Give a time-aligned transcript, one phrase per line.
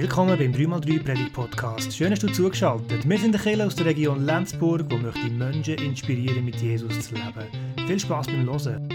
[0.00, 1.94] Willkommen beim 3x3 Predigt Podcast.
[1.94, 3.06] Schön, dass du zugeschaltet.
[3.06, 7.14] Wir sind der Kirche aus der Region Lenzburg, wo möchte Menschen inspirieren, mit Jesus zu
[7.16, 7.76] leben.
[7.86, 8.88] Viel Spaß beim Hören.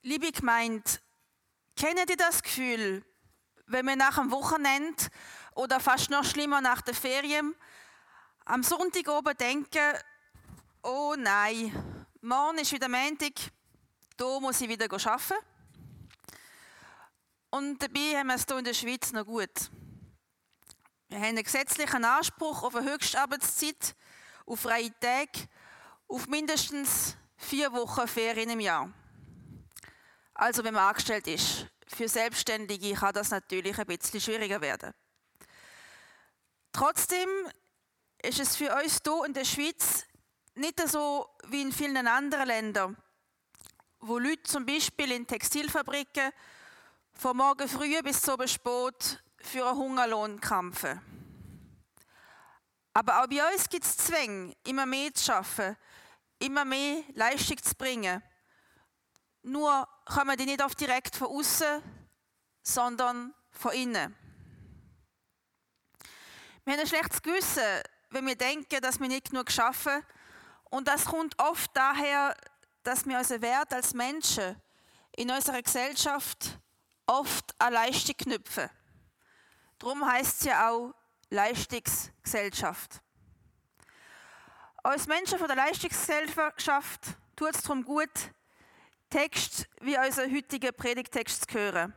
[0.00, 0.90] Liebe Gemeinde,
[1.76, 3.04] kennen ihr das Gefühl,
[3.66, 5.04] wenn wir nach dem Wochenende
[5.54, 7.54] oder fast noch schlimmer nach der Ferien
[8.46, 9.98] am Sonntag oben denken,
[10.82, 11.74] oh nein,
[12.22, 13.52] morgen ist wieder Montag,
[14.16, 15.34] da muss ich wieder arbeiten.
[17.50, 19.70] Und dabei haben wir es hier in der Schweiz noch gut.
[21.08, 23.94] Wir haben einen gesetzlichen Anspruch auf eine Höchstarbeitszeit,
[24.46, 25.48] auf freie Tage,
[26.08, 28.92] auf mindestens vier Wochen Ferien im Jahr.
[30.34, 31.66] Also wenn man angestellt ist.
[31.86, 34.92] Für Selbstständige kann das natürlich ein bisschen schwieriger werden.
[36.72, 37.28] Trotzdem
[38.20, 40.04] ist es für uns hier in der Schweiz
[40.56, 42.96] nicht so wie in vielen anderen Ländern,
[44.06, 46.30] wo Leute zum Beispiel in Textilfabriken
[47.14, 51.00] von morgen früh bis zum spät für einen Hungerlohn kämpfen.
[52.92, 55.76] Aber auch bei uns gibt es Zwänge, immer mehr zu arbeiten,
[56.38, 58.22] immer mehr Leistung zu bringen.
[59.42, 61.82] Nur kommen die nicht oft direkt von außen,
[62.62, 64.14] sondern von innen.
[66.64, 70.04] Wir haben ein schlechtes Gewissen, wenn wir denken, dass wir nicht genug schaffen.
[70.70, 72.36] Und das kommt oft daher,
[72.84, 74.56] dass wir unseren Wert als Menschen
[75.16, 76.58] in unserer Gesellschaft
[77.06, 78.70] oft an Leistung knüpfen.
[79.78, 80.94] Darum heißt es ja auch
[81.30, 83.00] Leistungsgesellschaft.
[84.82, 87.00] Als Menschen von der Leistungsgesellschaft
[87.36, 88.10] tut es darum gut,
[89.10, 91.94] Text wie unser heutiger Predigtext zu hören.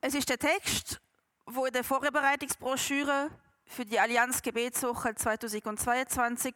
[0.00, 1.00] Es ist der Text,
[1.46, 3.30] wo in der Vorbereitungsbroschüre
[3.66, 6.54] für die Allianz Gebetswoche 2022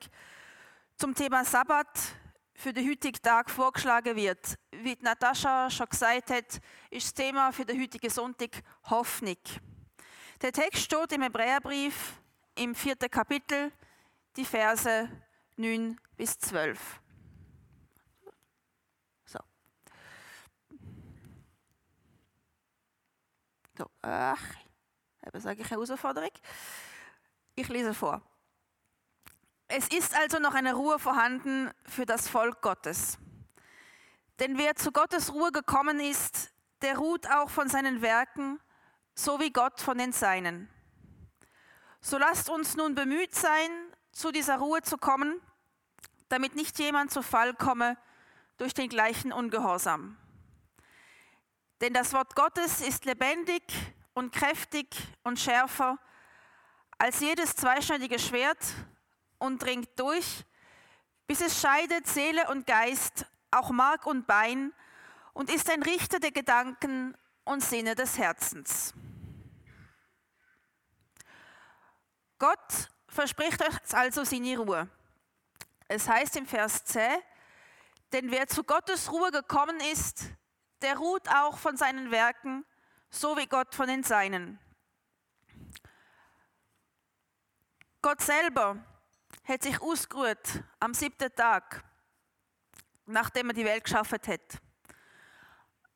[0.97, 1.89] zum Thema Sabbat
[2.55, 4.59] für den heutigen Tag vorgeschlagen wird.
[4.71, 9.37] Wie Natascha schon gesagt hat, ist das Thema für den heutigen Sonntag Hoffnung.
[10.41, 12.15] Der Text steht im Hebräerbrief
[12.55, 13.73] im vierten Kapitel,
[14.37, 15.11] die Verse
[15.57, 17.01] 9 bis 12.
[19.27, 19.39] So.
[23.77, 23.91] so.
[24.01, 24.43] Ach,
[25.27, 26.31] eben sage ich eine Herausforderung.
[27.55, 28.23] Ich lese vor.
[29.69, 33.19] Es ist also noch eine Ruhe vorhanden für das Volk Gottes.
[34.39, 38.61] Denn wer zu Gottes Ruhe gekommen ist, der ruht auch von seinen Werken,
[39.15, 40.69] so wie Gott von den Seinen.
[42.01, 43.71] So lasst uns nun bemüht sein,
[44.13, 45.41] zu dieser Ruhe zu kommen,
[46.29, 47.97] damit nicht jemand zu Fall komme
[48.59, 50.17] durch den gleichen Ungehorsam.
[51.81, 53.63] Denn das Wort Gottes ist lebendig
[54.15, 54.87] und kräftig
[55.25, 55.99] und schärfer
[56.99, 58.59] als jedes zweischneidige Schwert
[59.39, 60.45] und dringt durch,
[61.27, 64.73] bis es scheidet Seele und Geist, auch Mark und Bein
[65.33, 68.95] und ist ein Richter der Gedanken und Sinne des Herzens.
[72.39, 74.89] Gott verspricht euch also seine Ruhe.
[75.89, 77.03] Es heißt im Vers 10,
[78.13, 80.25] denn wer zu Gottes Ruhe gekommen ist,
[80.83, 82.65] der ruht auch von seinen Werken,
[83.11, 84.59] so wie Gott von den Seinen.
[88.03, 88.77] Gott selber
[89.47, 91.85] hat sich ausgeruht am siebten Tag,
[93.07, 94.61] nachdem er die Welt geschaffen hat.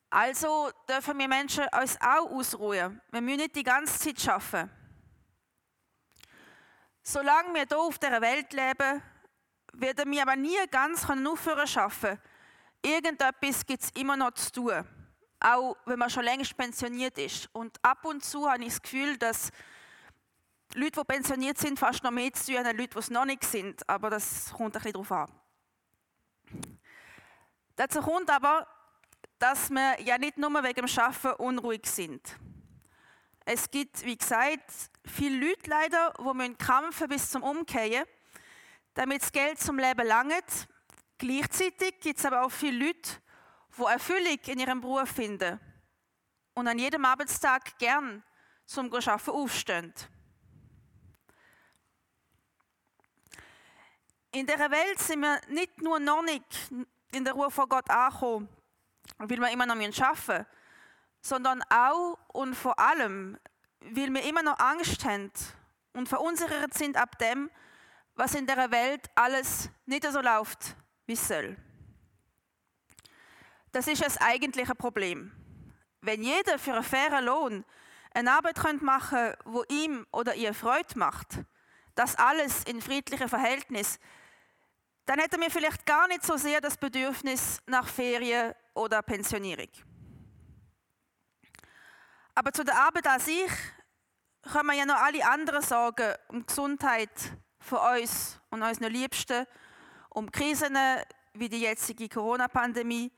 [0.08, 3.00] Also dürfen wir Menschen uns auch ausruhen.
[3.10, 4.70] Wir müssen nicht die ganze Zeit schaffen.
[7.02, 9.02] Solange wir hier auf der Welt leben,
[9.72, 12.20] werden wir aber nie ganz aufhören zu arbeiten.
[12.82, 14.84] Irgendetwas gibt es immer noch zu tun.
[15.38, 17.48] Auch wenn man schon längst pensioniert ist.
[17.54, 19.50] Und ab und zu habe ich das Gefühl, dass
[20.74, 23.44] Leute, die pensioniert sind, fast noch mehr zu tun als Leute, die es noch nicht
[23.44, 23.88] sind.
[23.88, 25.32] Aber das kommt ein bisschen darauf an.
[27.76, 28.66] Dazu kommt aber,
[29.38, 32.36] dass wir ja nicht nur wegen dem Arbeiten unruhig sind.
[33.44, 34.70] Es gibt, wie gesagt,
[35.04, 38.04] viele Leute leider, die kämpfen bis zum Umkehren,
[38.94, 40.68] damit das Geld zum Leben langt.
[41.18, 43.10] Gleichzeitig gibt es aber auch viele Leute,
[43.76, 45.58] die Erfüllung in ihrem Beruf finden
[46.54, 48.22] und an jedem Arbeitstag gern
[48.66, 49.94] zum Arbeiten aufstehen.
[54.32, 56.44] In dieser Welt sind wir nicht nur noch nicht
[57.12, 58.48] in der Ruhe vor Gott angekommen,
[59.18, 60.46] weil wir immer noch arbeiten müssen,
[61.20, 63.38] sondern auch und vor allem,
[63.80, 65.32] weil wir immer noch Angst haben
[65.94, 67.50] und verunsichert sind ab dem,
[68.14, 71.56] was in der Welt alles nicht so läuft, wie es soll.
[73.72, 75.32] Das ist das eigentliche Problem.
[76.02, 77.64] Wenn jeder für einen fairen Lohn
[78.14, 81.40] eine Arbeit machen könnte, wo ihm oder ihr Freude macht,
[82.00, 83.98] das alles in friedlichen Verhältnis,
[85.04, 89.68] dann hätten wir vielleicht gar nicht so sehr das Bedürfnis nach Ferien oder Pensionierung.
[92.34, 93.50] Aber zu der Arbeit an sich
[94.50, 97.10] kommen ja noch alle anderen Sorgen um Gesundheit
[97.58, 99.44] von uns und unseren Liebsten,
[100.08, 100.78] um Krisen
[101.34, 103.12] wie die jetzige Corona-Pandemie,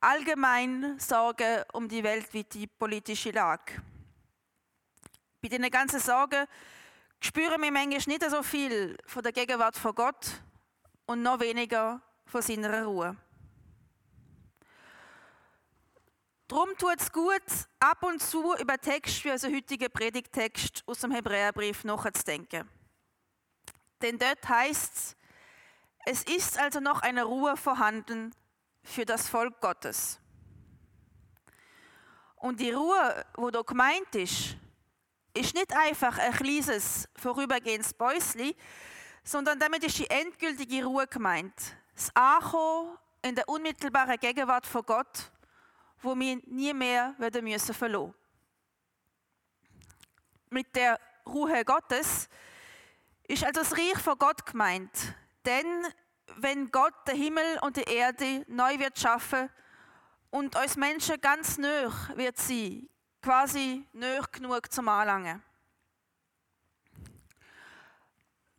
[0.00, 3.80] allgemein Sorgen um die weltweite politische Lage.
[5.40, 6.48] Bei diesen ganzen Sorgen
[7.24, 10.42] spüren wir manchmal nicht so viel von der Gegenwart von Gott
[11.06, 13.16] und noch weniger von seiner Ruhe.
[16.48, 17.42] Darum tut es gut,
[17.80, 22.68] ab und zu über Text wie unseren heutigen Predigtext aus dem Hebräerbrief nachzudenken.
[24.02, 25.16] Denn dort heißt es,
[26.06, 28.34] es ist also noch eine Ruhe vorhanden
[28.82, 30.20] für das Volk Gottes.
[32.36, 34.58] Und die Ruhe, wo da gemeint ist,
[35.34, 38.56] ist nicht einfach ein kleines vorübergehendes Bäusli,
[39.24, 41.54] sondern damit ist die endgültige Ruhe gemeint.
[41.94, 45.32] Das Ankommen in der unmittelbaren Gegenwart von Gott,
[46.02, 48.14] wo wir nie mehr werden müssen verloren.
[50.50, 52.28] Mit der Ruhe Gottes
[53.26, 55.14] ist also das Reich von Gott gemeint.
[55.44, 55.66] Denn
[56.36, 59.50] wenn Gott den Himmel und die Erde neu wird schaffen
[60.30, 62.88] und uns Menschen ganz nöch wird sie,
[63.24, 65.42] quasi nöch genug zum Anlangen.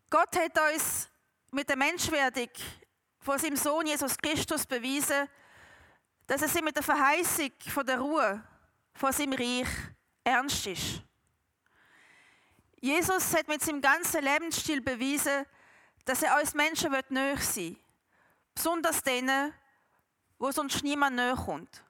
[0.10, 1.08] Gott hat uns
[1.52, 2.50] mit der Menschwerdung
[3.20, 5.30] von seinem Sohn Jesus Christus bewiesen,
[6.26, 8.44] dass es ihm mit der Verheißung von der Ruhe
[8.96, 9.70] von seinem Reich
[10.24, 11.04] ernst ist.
[12.82, 15.46] Jesus hat mit seinem ganzen Lebensstil bewiesen,
[16.06, 17.78] dass er uns Menschen näher sein
[18.56, 19.54] Besonders denen,
[20.40, 21.85] wo sonst niemand näher kommt.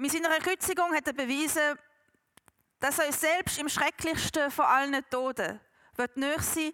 [0.00, 1.78] Mit seiner Kreuzigung hat er bewiesen,
[2.78, 5.60] dass er selbst im schrecklichsten von allen Toden
[5.94, 6.72] wird näher sein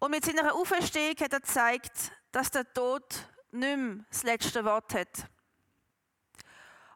[0.00, 3.02] und mit seiner Auferstehung hat er gezeigt, dass der Tod
[3.52, 5.30] nicht mehr das letzte Wort hat.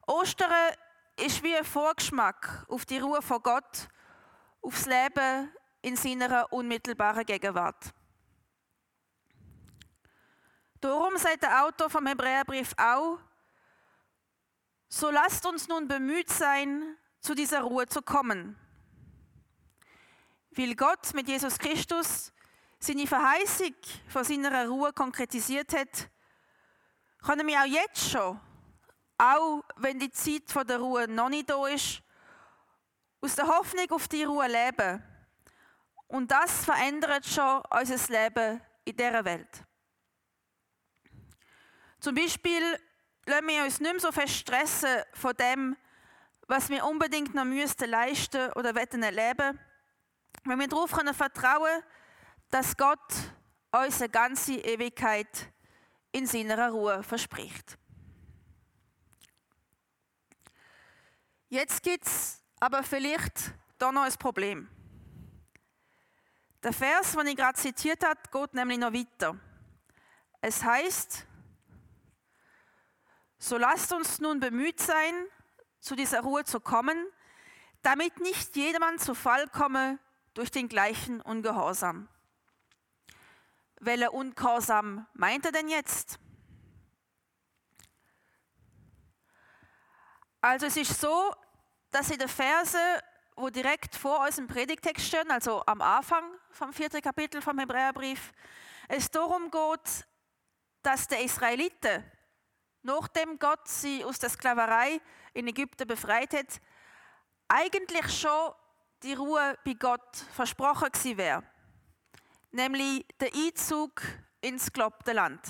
[0.06, 0.74] Ostern
[1.18, 3.88] ist wie ein Vorgeschmack auf die Ruhe von Gott,
[4.60, 5.50] aufs Leben
[5.80, 7.94] in seiner unmittelbaren Gegenwart.
[10.82, 13.20] Darum sagt der Autor vom Hebräerbrief auch,
[14.88, 18.56] so lasst uns nun bemüht sein, zu dieser Ruhe zu kommen.
[20.50, 22.32] Weil Gott mit Jesus Christus
[22.78, 23.74] seine Verheißung
[24.08, 26.08] von seiner Ruhe konkretisiert hat,
[27.22, 28.40] können wir auch jetzt schon,
[29.18, 32.02] auch wenn die Zeit von der Ruhe noch nicht da ist,
[33.20, 35.02] aus der Hoffnung auf die Ruhe leben.
[36.06, 39.64] Und das verändert schon unser Leben in dieser Welt.
[41.98, 42.78] Zum Beispiel
[43.26, 45.76] lassen wir uns nicht mehr so fest stressen von dem,
[46.48, 49.58] was wir unbedingt noch müssten leisten oder wollen erleben,
[50.44, 51.82] wenn wir darauf vertrauen können,
[52.50, 53.12] dass Gott
[53.72, 55.52] uns eine ganze Ewigkeit
[56.12, 57.76] in seiner Ruhe verspricht.
[61.48, 64.68] Jetzt gibt es aber vielleicht da noch ein Problem.
[66.62, 69.38] Der Vers, den ich gerade zitiert habe, geht nämlich noch weiter.
[70.40, 71.25] Es heißt,
[73.38, 75.14] so lasst uns nun bemüht sein,
[75.80, 76.96] zu dieser Ruhe zu kommen,
[77.82, 79.98] damit nicht jedermann zu Fall komme
[80.34, 82.08] durch den gleichen Ungehorsam.
[83.80, 86.18] Welcher Ungehorsam meint er denn jetzt?
[90.40, 91.34] Also es ist so,
[91.90, 92.78] dass in den Verse,
[93.36, 98.32] wo direkt vor unserem Predigtext stehen, also am Anfang vom vierten Kapitel vom Hebräerbrief,
[98.88, 100.06] es darum geht,
[100.82, 102.04] dass die Israeliten
[102.86, 105.00] nachdem Gott sie aus der Sklaverei
[105.34, 106.60] in Ägypten befreit hat,
[107.48, 108.52] eigentlich schon
[109.02, 111.42] die Ruhe bei Gott versprochen gewesen wäre.
[112.52, 114.00] Nämlich der Einzug
[114.40, 115.40] ins gelobte Land.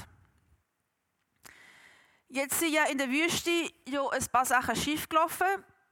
[2.28, 5.47] Jetzt sind ja in der Wüste ja ein paar Sachen schief gelaufen,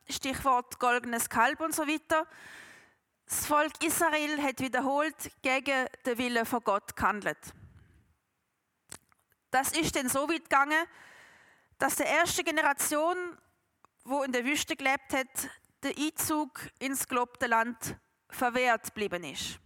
[0.08, 2.26] Stichwort goldenes Kalb und so weiter.
[3.26, 7.38] Das Volk Israel hat wiederholt gegen den Willen von Gott gehandelt.
[9.50, 10.84] Das ist dann so weit gegangen,
[11.78, 13.16] dass der erste Generation,
[14.04, 15.50] wo in der Wüste gelebt hat,
[15.82, 17.96] der Einzug ins gelobte Land
[18.28, 19.58] verwehrt geblieben ist.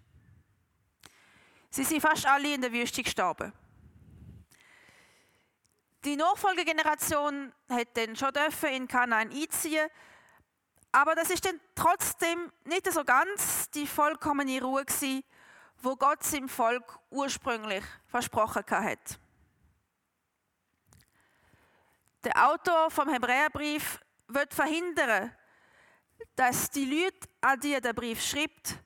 [1.70, 3.52] Sie sind fast alle in der Wüste gestorben.
[6.04, 9.88] Die Nachfolgegeneration hat dann schon dürfen in Kanaan einziehen,
[10.92, 15.22] aber das ist dann trotzdem nicht so ganz die vollkommene Ruhe gewesen,
[15.82, 19.20] wo Gott seinem Volk ursprünglich versprochen hat.
[22.28, 25.34] Der Autor vom Hebräerbrief wird verhindern,
[26.36, 28.76] dass die Leute, an die der Brief schreibt,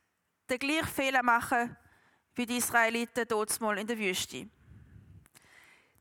[0.49, 1.77] den gleichen Fehler machen
[2.37, 4.49] wie die Israeliten dort in der Wüste.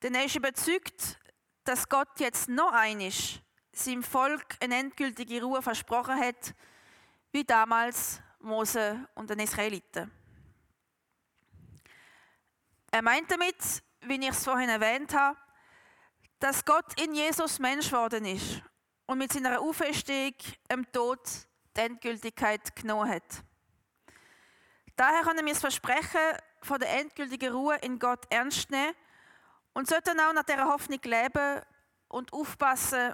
[0.03, 1.17] Denn er ist überzeugt,
[1.63, 6.53] dass Gott jetzt noch einig seinem Volk eine endgültige Ruhe versprochen hat,
[7.31, 10.11] wie damals Mose und den Israeliten.
[12.91, 15.40] Er meint damit, wie ich es vorhin erwähnt habe,
[16.41, 18.63] dass Gott in Jesus Mensch geworden ist
[19.05, 20.33] und mit seiner Auferstehung
[20.69, 21.19] im Tod
[21.77, 23.43] die Endgültigkeit genommen hat.
[24.95, 26.19] Daher können wir das Versprechen
[26.63, 28.95] von der endgültigen Ruhe in Gott ernst nehmen
[29.73, 31.61] und sollten auch nach dieser Hoffnung leben
[32.07, 33.13] und aufpassen,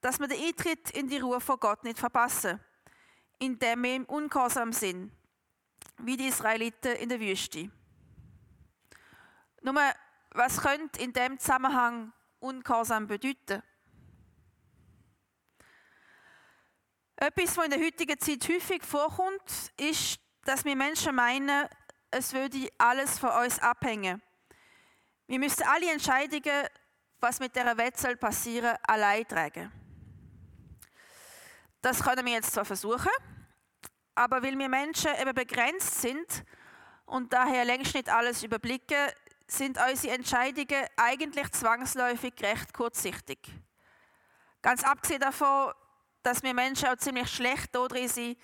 [0.00, 2.58] dass wir den Eintritt in die Ruhe von Gott nicht verpassen,
[3.38, 5.12] indem wir im Ungehorsam sind,
[5.98, 7.70] wie die Israeliten in der Wüste.
[9.60, 9.74] Nur,
[10.30, 13.62] was könnte in dem Zusammenhang Ungehorsam bedeuten?
[17.16, 21.68] Etwas, was in der heutigen Zeit häufig vorkommt, ist, dass wir Menschen meinen,
[22.10, 24.20] es würde alles von uns abhängen.
[25.28, 26.66] Wir müssen alle Entscheidungen,
[27.20, 29.70] was mit Welt soll passieren, allein tragen.
[31.80, 33.12] Das können wir jetzt zwar versuchen,
[34.16, 36.44] aber weil wir Menschen eben begrenzt sind
[37.06, 39.12] und daher längst nicht alles überblicken,
[39.56, 43.38] sind unsere Entscheidungen eigentlich zwangsläufig recht kurzsichtig.
[44.62, 45.72] Ganz abgesehen davon,
[46.22, 48.38] dass wir Menschen auch ziemlich schlecht darin sind,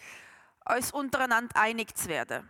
[0.65, 2.49] uns untereinander einig zu werden.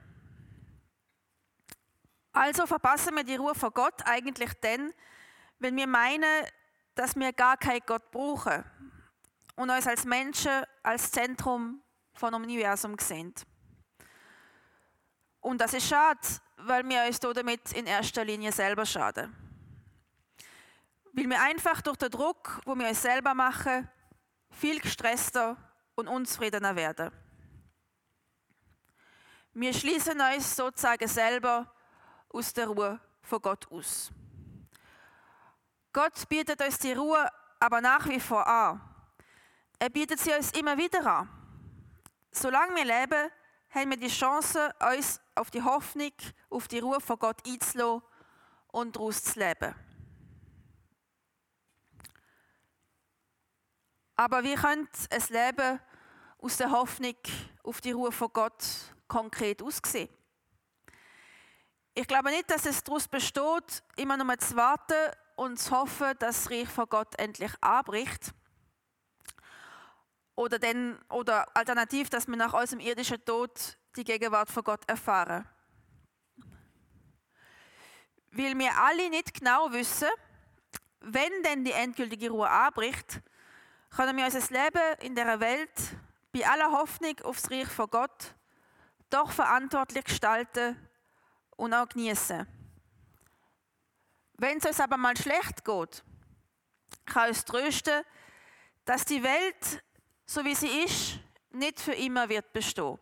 [2.32, 4.92] Also verpassen wir die Ruhe von Gott eigentlich dann,
[5.58, 6.46] wenn wir meinen,
[6.94, 8.64] dass wir gar keinen Gott brauchen
[9.56, 11.82] und uns als Menschen als Zentrum
[12.14, 13.34] von Universum sehen.
[15.40, 16.20] Und das ist schade,
[16.58, 19.34] weil wir uns damit in erster Linie selber schaden.
[21.12, 23.88] Weil wir einfach durch den Druck, wo wir uns selber machen,
[24.50, 25.56] viel gestresster
[25.94, 27.10] und unzufriedener werden.
[29.54, 31.72] Wir schließen uns sozusagen selber
[32.28, 34.10] aus der Ruhe von Gott aus.
[35.92, 37.28] Gott bietet uns die Ruhe
[37.60, 38.80] aber nach wie vor an.
[39.78, 41.28] Er bietet sie uns immer wieder an.
[42.30, 43.30] Solange wir leben,
[43.70, 46.12] haben wir die Chance, uns auf die Hoffnung,
[46.50, 48.02] auf die Ruhe von Gott einzulassen
[48.68, 49.75] und daraus zu leben.
[54.16, 55.80] Aber wie könnte ein Leben
[56.38, 57.14] aus der Hoffnung
[57.62, 58.64] auf die Ruhe von Gott
[59.07, 60.09] konkret aussehen?
[61.95, 66.45] Ich glaube nicht, dass es daraus besteht, immer nur zu warten und zu hoffen, dass
[66.45, 68.33] das Reich von Gott endlich anbricht.
[70.35, 75.47] Oder, denn, oder alternativ, dass wir nach unserem irdischen Tod die Gegenwart von Gott erfahren.
[78.31, 80.09] Weil wir alle nicht genau wissen,
[81.00, 83.21] wenn denn die endgültige Ruhe anbricht,
[83.90, 85.97] können wir unser Leben in der Welt
[86.33, 88.35] bei aller Hoffnung aufs Reich von Gott
[89.11, 90.76] doch verantwortlich gestalten
[91.57, 92.47] und auch genießen.
[94.35, 96.05] Wenn es uns aber mal schlecht geht,
[97.07, 98.05] kann uns trösten,
[98.85, 99.83] dass die Welt,
[100.26, 101.19] so wie sie ist,
[101.50, 102.99] nicht für immer wird bestehen.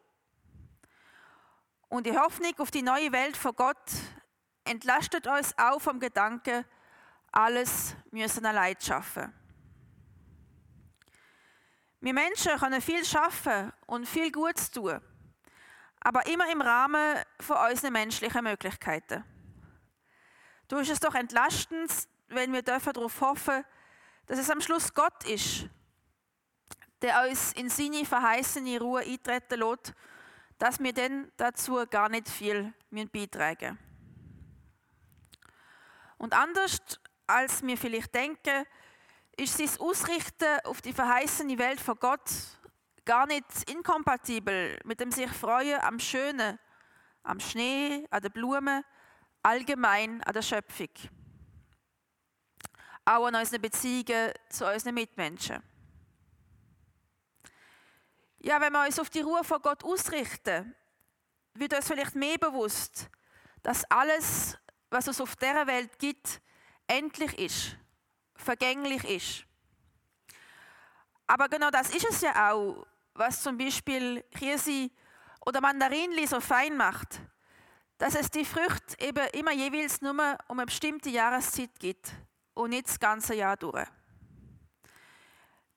[1.88, 3.90] Und die Hoffnung auf die neue Welt von Gott
[4.64, 6.64] entlastet uns auch vom Gedanken,
[7.30, 9.32] alles müssen allein schaffen.
[12.00, 15.00] Wir Menschen können viel schaffen und viel Gutes tun,
[16.00, 19.24] aber immer im Rahmen von unseren menschlichen Möglichkeiten.
[20.68, 21.90] Du ist es doch entlastend,
[22.28, 23.64] wenn wir darauf hoffen,
[24.26, 25.68] dass es am Schluss Gott ist,
[27.02, 29.94] der uns in seine verheißene Ruhe eintreten lässt,
[30.58, 33.78] dass wir dann dazu gar nicht viel beitragen.
[36.18, 36.80] Und anders
[37.26, 38.64] als wir vielleicht denken,
[39.36, 42.30] ist sein Ausrichten auf die verheißene Welt von Gott
[43.04, 46.58] gar nicht inkompatibel mit dem sich freuen am Schönen,
[47.22, 48.84] am Schnee, an den Blumen,
[49.42, 50.88] allgemein an der Schöpfung.
[53.04, 55.62] Auch an unseren Beziehungen zu unseren Mitmenschen.
[58.46, 60.72] Ja, wenn wir uns auf die Ruhe von Gott ausrichten,
[61.54, 63.10] wird uns vielleicht mehr bewusst,
[63.64, 64.56] dass alles,
[64.88, 66.40] was es auf dieser Welt gibt,
[66.86, 67.76] endlich ist
[68.36, 69.46] vergänglich ist.
[71.26, 74.92] Aber genau das ist es ja auch, was zum Beispiel Kirsi
[75.44, 77.20] oder Mandarinli so fein macht,
[77.98, 82.12] dass es die Früchte eben immer jeweils nur um eine bestimmte Jahreszeit gibt
[82.54, 83.88] und nicht das ganze Jahr durch.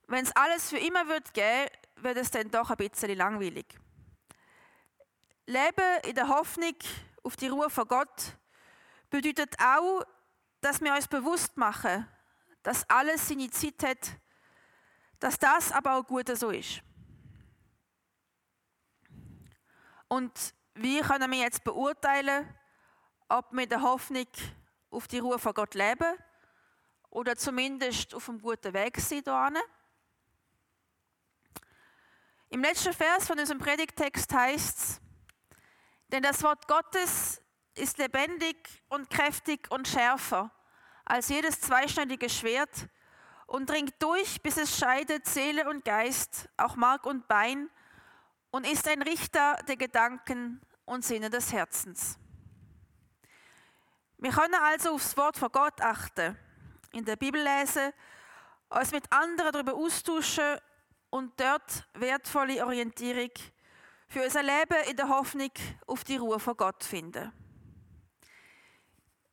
[0.05, 1.69] Wenn es alles für immer wird geben,
[2.03, 3.65] wird es dann doch ein bisschen langweilig.
[5.45, 6.75] Leben in der Hoffnung
[7.23, 8.37] auf die Ruhe von Gott
[9.09, 10.03] bedeutet auch,
[10.61, 12.07] dass wir uns bewusst machen,
[12.63, 14.11] dass alles seine Zeit hat,
[15.19, 16.81] dass das aber auch gut so ist.
[20.07, 22.47] Und wie können wir jetzt beurteilen,
[23.27, 24.27] ob wir in der Hoffnung
[24.89, 26.17] auf die Ruhe von Gott leben
[27.09, 29.57] oder zumindest auf einem guten Weg sind hierhin.
[32.51, 35.01] Im letzten Vers von unserem Predigtext heißt es,
[36.11, 37.43] denn das Wort Gottes
[37.75, 38.57] ist lebendig
[38.89, 40.51] und kräftig und schärfer
[41.05, 42.87] als jedes zweischneidige Schwert
[43.45, 47.69] und dringt durch, bis es scheidet Seele und Geist, auch Mark und Bein
[48.49, 52.17] und ist ein Richter der Gedanken und Sinne des Herzens.
[54.17, 56.35] Wir können also aufs Wort von Gott achten,
[56.93, 57.93] in der Bibel lesen,
[58.69, 60.59] uns mit anderen darüber austauschen
[61.09, 63.31] und dort wertvolle Orientierung
[64.07, 65.51] für unser Leben in der Hoffnung
[65.85, 67.31] auf die Ruhe von Gott finden.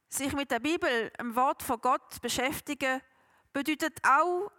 [0.08, 3.00] Sich mit der Bibel, dem Wort von Gott beschäftigen,
[3.52, 4.50] bedeutet auch,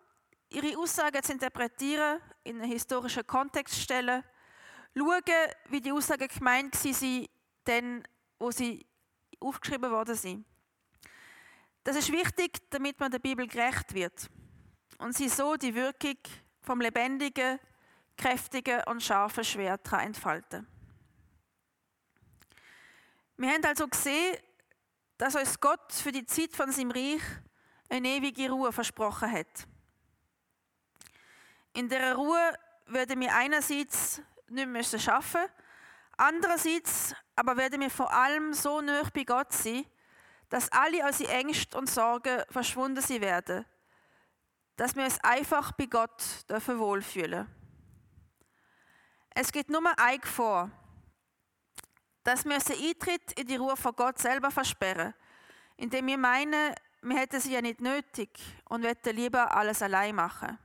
[0.50, 4.24] ihre Aussagen zu interpretieren, in einen historischen Kontext zu stellen,
[4.96, 7.28] schauen, wie die Aussagen gemeint waren,
[7.66, 8.04] denn
[8.40, 8.86] wo sie
[9.40, 10.46] aufgeschrieben worden sind.
[11.84, 14.30] Das ist wichtig, damit man der Bibel gerecht wird
[14.98, 16.18] und sie so die Wirkung
[16.68, 17.60] vom lebendigen,
[18.18, 20.68] kräftigen und scharfen Schwert entfalten
[23.38, 24.38] Wir haben also gesehen,
[25.18, 27.22] dass uns Gott für die Zeit von seinem Reich
[27.88, 29.66] eine ewige Ruhe versprochen hat.
[31.72, 32.54] In der Ruhe
[32.88, 35.46] werden wir einerseits nicht müssen schaffen,
[36.18, 39.86] andererseits aber werden wir vor allem so nah bei Gott sein,
[40.50, 43.66] dass alle unsere Ängste und Sorgen verschwunden sein werden,
[44.78, 47.48] dass wir uns einfach bei Gott dürfen wohlfühlen.
[49.32, 50.72] Es gibt nur ein vor,
[52.24, 55.14] dass wir unseren Eintritt in die Ruhe von Gott selber versperren,
[55.78, 58.30] indem wir meinen, wir hätten sie ja nicht nötig
[58.70, 60.58] und wollten lieber alles allein machen.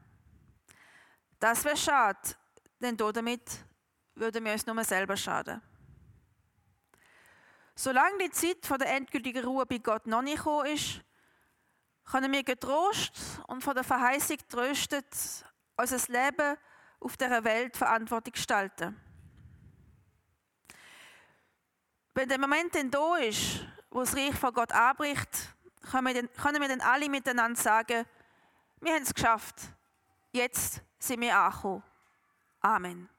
[1.39, 2.37] Das wäre schade,
[2.81, 3.43] denn damit
[4.15, 5.63] würden wir uns nur selber schaden.
[7.75, 11.01] Solange die Zeit von der endgültigen Ruhe bei Gott noch nicht gekommen ist,
[12.05, 13.13] können wir getrost
[13.47, 15.07] und von der Verheißung tröstet
[15.77, 16.57] unser Leben
[17.01, 19.01] auf dieser Welt verantwortlich gestalten.
[22.15, 24.73] Wenn der Moment dann da ist, wo das Reich von Gott
[26.15, 28.05] dann, können wir dann alle miteinander sagen,
[28.81, 29.57] wir haben es geschafft.
[30.33, 31.83] Jetzt sind wir angekommen.
[32.61, 33.12] Amen.